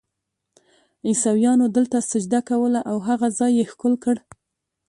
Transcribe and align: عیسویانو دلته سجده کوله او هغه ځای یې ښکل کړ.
عیسویانو 1.07 1.65
دلته 1.75 1.97
سجده 2.11 2.39
کوله 2.49 2.79
او 2.91 2.97
هغه 3.07 3.27
ځای 3.37 3.51
یې 3.59 3.65
ښکل 3.71 3.93
کړ. 4.03 4.15